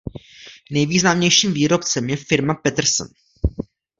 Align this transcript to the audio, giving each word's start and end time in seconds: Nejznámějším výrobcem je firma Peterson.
Nejznámějším 0.71 1.53
výrobcem 1.53 2.09
je 2.09 2.17
firma 2.17 2.53
Peterson. 2.53 3.07